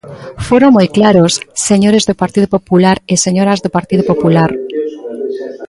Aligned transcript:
Foron 0.47 0.69
moi 0.77 0.87
claros, 0.97 1.33
señores 1.69 2.03
do 2.09 2.15
Partido 2.23 2.47
Popular 2.55 2.97
e 3.11 3.15
señoras 3.25 3.59
do 3.63 3.73
Partido 3.77 4.03
Popular. 4.11 4.51